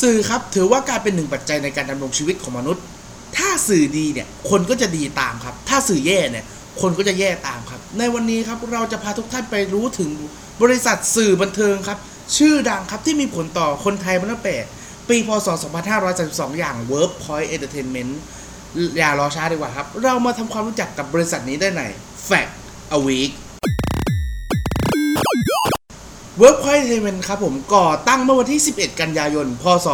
[0.00, 2.82] สื่อครับถือว่ากายเป็นหนึ่งปัจจัยในการดำรงชีวิตของมนุษย์
[3.36, 6.44] ถ้าสื่อดีเนี่ยคนก็จะดีตามครับ ถ้าสื่อแย่เนี่ย
[6.80, 10.10] คนก็จะแย่ตามครับ ในวันนี้ครับเราจะพาทุกท่านไปรู้ถึง
[10.62, 11.98] บริษัทสื่อบันเทิงครับ
[12.36, 14.56] ชื่อดังครับที่มีผลต่อคนไทยมาตั้งแต่
[15.08, 15.48] ปีพศ
[16.02, 18.12] 2532 อย่าง Workpoint Entertainment
[18.98, 21.82] อย่ารอช้าดีกว่าครับ เรามาทำความรู้จักกับบริษัทนี้ได้ใน
[22.28, 22.52] Fact
[22.96, 23.32] a Week
[26.42, 29.86] Workpoint Entertainment ครับผมก่อตั้งเมื่อวันที่ 11 กันยายน พศ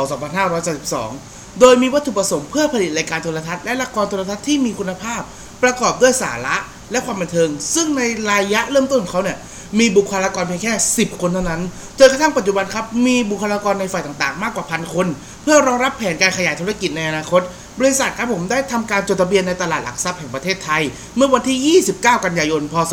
[0.77, 5.21] 2532 โดยมีวัตถุประสงค์เพื่อผลิตรายการโทรทัศน์และละครโทรทัศน์ที่มีคุณภาพ
[5.63, 6.57] ประกอบด้วยสาระ
[6.91, 9.39] และความบันเทิง ซึ่งในระยะเริ่มต้นของเขาเนี่ย
[9.79, 11.61] มีบุคลากรเพียงแค่ 10 คนเท่านั้น
[11.99, 15.07] จนกระทั่งปัจจุบันครับ มีบุคลากรในฝ่ายต่างๆ มากกว่าพันคน
[15.43, 17.41] เพื่อรองรับแผนการขยายธุรกิจในอนาคต
[17.79, 20.83] บริษัทครับผมได้ทำการจดทะเบียนในตลาดหลักทรัพย์แห่งประเทศไทย
[21.17, 22.93] เมื่อวันที่ 29 กันยายน พศ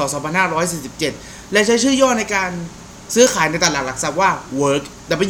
[0.76, 2.52] 2547 และใช้ชื่อย่อในการ
[3.14, 4.30] ซื้อขายในตลาดหลักทรัพย์ว่า
[4.62, 4.84] Work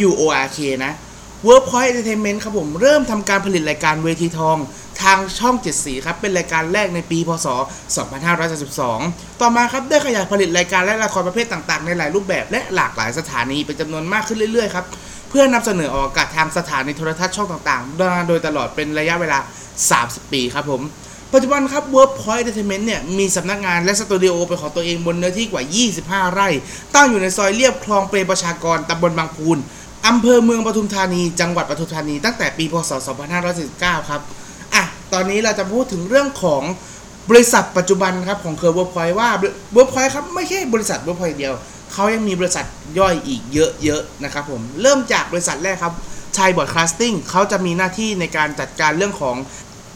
[0.08, 0.94] W O R K นะ
[1.48, 4.58] Workpoint Entertainment ครับผมเริ่มทำการผลิตรายการเวทีทอง
[5.02, 7.48] ทางช่องเจ็ดสีครับ เป็นรายการแรกในปีพศ
[8.24, 14.86] 2532 ต่อมาครับ ได้ขยายผลิตรายการและละครประเภทต่างๆ ในหลายรูปแบบและหลากหลายสถานีเป็นจำนวนมากขึ้นเรื่อยๆครับ
[15.30, 19.40] เพื่อนำเสนอออกอากาศทางสถานีโทรทัศน์ช่องต่างๆ โดยตลอดเป็นระยะเวลา
[19.90, 20.82] 30 ปีครับผม
[21.34, 25.64] ปัจจุบันครับ Workpoint Entertainment เนี่ยมีสำนักงานและสตูดิโอเป็นของตัวเองบนเนื้อที่กว่า
[26.28, 26.50] 25 ไร่
[26.96, 29.58] ตั้งอยู่ในซอยเรียบคลองเปรมประชากรตำบลบางพูน
[30.08, 32.92] อำเภอเมืองปทุมธานีจังหวัดปทุมธานีตั้งแต่ปีพศ
[33.50, 34.22] 2549 ครับ
[34.74, 36.62] อะตอนนี้เราจะพูดถึงเรื่องของ
[37.30, 39.30] บริษัทปัจจุบันครับของเคอร์ Workpoint ว่า
[39.76, 41.54] Workpoint ครับไม่ใช่บริษัท Workpoint เดียว
[41.94, 42.66] เขายังมีบริษัท
[43.00, 43.42] ย่อยอีก
[43.84, 45.94] เยอะๆนะครับผมเริ่มจากบริษัทแรกครับ
[46.38, 49.36] ชัยบอร์ดคลาสติ้งเขาจะมีหน้าที่ในการจัดการเรื่องของ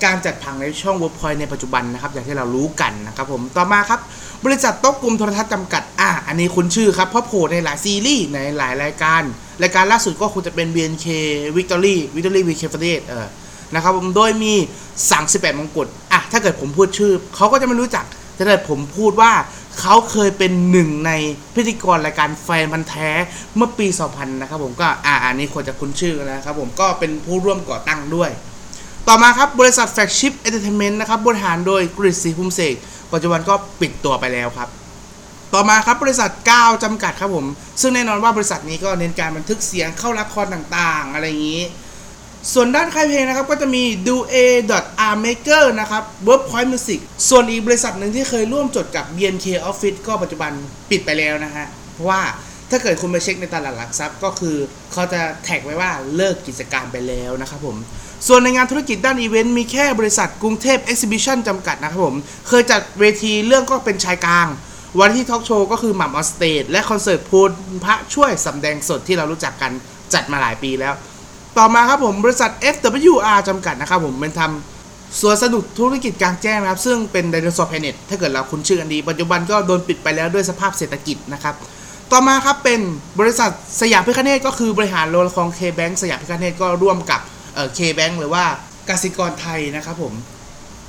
[0.04, 4.00] การจัดผังในช่อง Workpoint ในปัจจุบันนะครับ อย่างที่เรารู้กันนะครับผมต่อมาครับ
[4.46, 9.22] บริษัทโต๊ะกลุ่มโทรทัศน์จำกัดอะอันนี้คุณชื่อครับเพราะโผล่ในหลายซีรีส์ในหลายรายการ
[9.62, 11.06] รายการล่าสุดก็คงจะเป็น BNK
[11.58, 13.28] Victory Victory VK f a d e เออ
[13.74, 14.54] นะครับผมโดยมี
[15.08, 19.32] 38มงกุฎอะถ้าเกิดผมพูดชื่อเขาก็จะไม่รู้จักแต่ถ้าเกิดผมพูดว่า
[19.80, 21.12] เขาเคยเป็นหนึ่งใน
[21.56, 23.10] พิธีกรรายการแฟนพันธ์แท้
[23.56, 28.32] เมื่อปี 2000 นะครับผมก็อ่าอันนี้ควรจะคุ้นชื่อนะครับผมก็เป็นผู้ร่วมก่อตั้งด้วย
[29.08, 32.76] ต่อมาครับบริษัท Flagship Entertainment นะครับบริหารโดยกฤษศรีภูมิเสก
[33.14, 34.70] ปัจจุบันก็ปิดตัวไปแล้วครับ
[35.54, 37.46] ต่อมาครับบริษัทก้าวจำกัดครับผม
[37.82, 41.64] ซึ่งแน่นอนว่าบริษัทนี้ก็เน้นการบันทึกเสียงเข้าละครต่างๆ อะไรอย่างนี้
[42.54, 44.36] ส่วนด้านค่ายเพลงนะครับก็จะมี do a
[45.12, 50.52] r maker นะครับ workpoint music ส่วนอีกบริษัทหนึ่งที่เคยร่วมจดกับ bnk office ก็ปัจจุบัน
[50.90, 52.22] ปิดไปแล้วนะฮะเพราะว่า
[52.72, 54.56] ถ้าเกิดคุณไปเช็คในตลาดหลักทรัพย์ ก็คือ
[54.92, 57.78] เขาจะแท็กไว้ว่าเลิกกิจการไปแล้วนะครับผม
[58.28, 62.16] ส่วนในงานธุรกิจด้านอีเวนต์มีแค่บริษัทกรุงเทพ Exhibition จำกัดนะครับผม
[62.48, 64.48] เคยจัดเวทีเรื่องก็เป็นชายกลาง
[65.00, 67.50] วันที่ทอล์กโชว์ก็คือหม่ำ On Stage และคอนเสิร์ตคุณ
[67.86, 69.72] พระช่วยสำแดงสดที่เรารู้จักกัน
[70.14, 70.94] จัดมาหลายปีแล้ว
[71.58, 81.56] ต่อมาครับผมบริษัท FWR จำกัดนะครับผมเป็นทำสวนสนุกธุรกิจกลางแจ้งนะครับ ซึ่งเป็น Dinosaur Planet ถ้าเกิดเราคุ้นชื่อกันดี ปัจจุบันก็โดนปิดไปแล้วด้วยสภาพเศรษฐกิจนะครับ
[82.14, 82.82] ต่อมาครับเป็น
[83.20, 83.52] บริษัท
[83.82, 87.22] สยามพิคเนตก็คือบริหารโรงละครเคแบงสยามพิคเนตก็ร่วมกับ
[87.76, 88.44] เคแบงหรือว่า
[88.90, 90.14] กสิกรไทยนะครับผม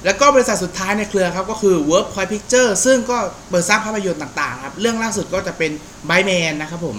[0.05, 3.19] แล้วก็บริษัทสุดท้ายในเครือครับก็คือ Workpoint Picture ซึ่งก็
[3.49, 5.71] เปิดสร้างภาพยนตร์ต่างๆครับเรื่องล่าสุดก็จะเป็น
[6.09, 6.97] b y m a n นะครับผม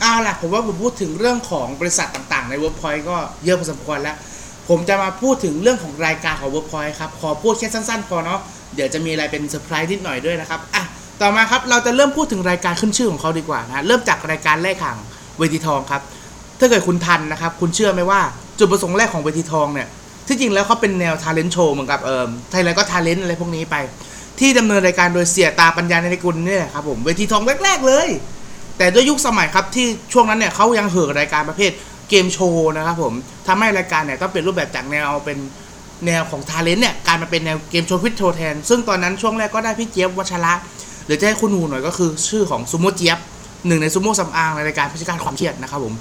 [0.00, 4.16] เอาล่ะผมว่าผมพูดถึงเรื่องของบริษัทต่างๆ ใน Workpoint ก็เยอะพอสมควรแล้ว
[4.68, 8.40] ผมจะมาพูดถึงเรื่องของรายการของ Workpoint ครับ ขอพูดแค่สั้นๆพอเนาะ
[8.74, 10.84] เดี๋ยวจะมีอะไรเป็นเซอร์ไพรส์นิดหน่อยด้วยนะครับอะ
[11.22, 14.96] ต่อมาครับเราจะเริ่มพูดถึงรายการขึ้นชื่อของเขาดีกว่านะเริ่มจากรายการแรกของ
[15.38, 16.02] เวทีทองครับ
[16.58, 18.20] ถ้าเกิดคุณทันนะครับ คุณเชื่อไหมว่า
[18.58, 19.88] จุดประสงค์แรกของเวทีทองเนี่ย
[20.26, 23.76] ที่จริงแล้วเขาเป็นแนว talent show เหมือนกับเอ่อ Thailand's Got Talent อะไรพวกนี้ไป
[24.40, 28.08] ที่ดำเนินรายการโดยเสี่ยตาปัญญานิรันดร์กุลนี่แหละครับผมเวทีทองแรกๆเลย
[28.78, 31.72] แต่ด้วยยุคสมัยครับที่ช่วงนั้นเนี่ยเขายังเห่อรายการประเภท
[32.08, 33.14] เกมโชว์นะครับผม
[33.46, 35.38] ทำให้รายการเนี่ยต้องเปลี่ยนรูปแบบจากแนวเป็น
[36.06, 40.54] แนวของทาเลนต์เนี่ยกลารมาเป็นแนวเกมโชว์พิทโทแทน ซึ่งตอนนั้นช่วงแรกก็ได้พี่เจี๊ยบวัชระ
[41.10, 43.18] รือจะให้คุณหูหน่อยก็คือชื่อของซูโม่เจี๊ยบ
[43.66, 45.94] หนึ่งในซูโม่สำอางในรายการพิชิตการความเครียดนะครับผม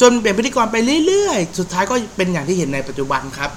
[0.00, 0.76] จนเปลี่ยนพิธีกรไป
[1.06, 3.50] เรื่อยๆ สุดท้ายก็เป็นอย่างที่เห็นในปัจจุบันครับ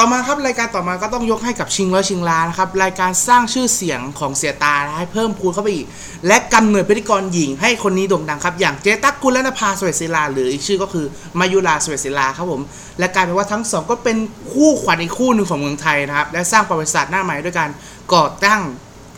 [0.00, 5.86] ่อมาครับรายการต่อมาก็ต้องยกให้กับชิงร้อยชิงล้านนะครับรายการสร้างชื่อเสียงของเสียตาให้เพิ่มพูนเข้าไปอีก
[6.26, 11.06] และกำเนิดพิธีกรหญิงให้คนนี้โด่งดังครับ อย่างเจตักกุลและนภาสเวตศิลา หรืออีกชื่อก็คือ
[11.38, 12.62] มายุราสเวตศิลาครับผม
[12.98, 14.16] และกลายเป็นว่าทั้งสองก็เป็น
[14.52, 17.70] คู่ขวัญอีกคู่หนึ่งของเมืองไทยนะครับ และสร้างประวัติศาสตร์หน้าใหม่ด้วยการ
[18.14, 18.60] ก่อตั้ง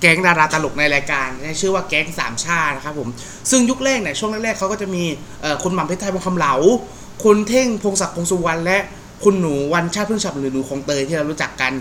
[0.00, 1.28] แก๊งดาราตลกในรายการ
[1.60, 3.08] ชื่อว่าแก๊งสามชาตินะครับผม
[3.50, 5.04] ซึ่งยุคแรกเนี่ยช่วงแรกๆเขาก็จะมี
[5.62, 6.54] คุณหม่ำเพชรไทยพงคำเหลา
[7.24, 8.78] คุณเท่งพงศักดิ์พงสุวรรณและ
[9.24, 11.72] คุณหนูวันชาติพึ่งฉับหรือหนูของเตยที่เรารู้จักกัน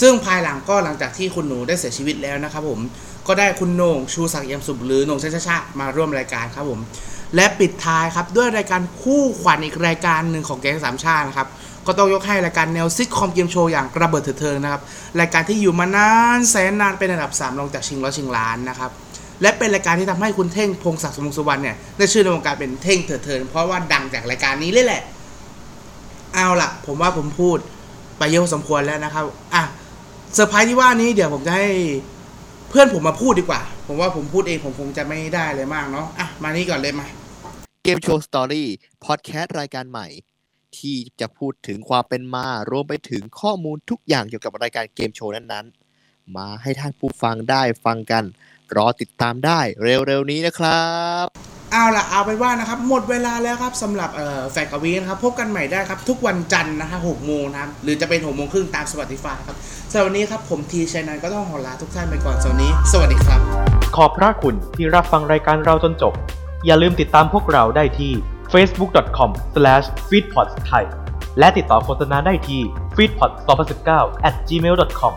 [0.00, 2.80] ซึ่งภายหลังก็หลังจากที่คุณหนูได้เสียชีวิตแล้วนะครับผม
[3.26, 6.80] ก็ได้คุณโหน่งชูศักดิ์เอี่ยมสุขหรือโหน่งชาชาชามาร่วมรายการครับผม
[7.36, 11.48] และปิดท้ายครับด้วยรายการคู่ขวัญอีกรายการหนึ่งของแก๊งสามชาตินะครับ
[11.86, 14.82] ก็ต้องยกให้รายการแนวซิทคอมเกมโชว์อย่างกระเบิดเถิดเทิงนะครับ
[15.20, 18.90] รายการที่อยู่มานานแสนนานเป็นอันดับ3ลงจากชิงร้อยชิงล้านนะครับ
[19.42, 25.02] และเป็นรายการที่ทำให้คุณเท่งพงศักดิ์สมงสุวรรณเนี่ยได้ชื่อในวงการเป็นเท่งเถิดเทิงเพราะว่าดังจากรายการนี้เลยแหละ
[26.34, 27.58] เอาล่ะ ผมว่าผมพูด
[28.18, 29.62] ไปเยอะสมควรแล้วนะครับอะ
[30.34, 31.66] เซอร์ไพรส์ที่ว่านี้เดี๋ยวผมจะให้
[32.70, 37.06] เพื่อนผมมาพูดดีกว่า ผมว่าผมพูดเองผมคงจะไม่ได้เลยมากเนาะอะมานี่ก่อนเลยมา
[37.84, 40.06] Game Show Story Podcast รายการใหม่
[40.78, 48.24] ที่จะพูดถึงความเป็นมา รวมไปถึงข้อมูลทุกอย่างเกี่ยวกับรายการเกมโชว์นั้นๆ มาให้ท่านผู้ฟังได้ฟังกัน
[48.76, 50.84] รอติดตามได้เร็วๆนี้นะครั
[51.24, 51.26] บ
[51.72, 59.56] เอาล่ะเอาไปนว่านะครับ หมดเวลาแล้วครับสำหรับเอ่อแฟกกวีนะครับ พบกันใหม่ได้ครับ ทุกวันจันทร์นะฮะหกโมงนะครับ หรือจะเป็นหกโมงครึ่งตามสวัสดิฟาครับ
[59.90, 63.40] สำหรับวันนี้ครับผมทีชัยนันท์ก็ต้องขอลาทุกท่านไปก่อนสวัสดีสวัสดีครับ
[63.96, 66.12] ขอบพระคุณที่รับฟังรายการเราจนจบ
[66.66, 68.12] อย่าลืมติดตามพวกเราได้ที่
[68.54, 70.84] facebook.com/feedpods ไทย
[71.38, 72.60] และติดต่อโฆษณาได้ที่
[72.96, 73.90] feedpods2019
[74.28, 75.12] at gmail.com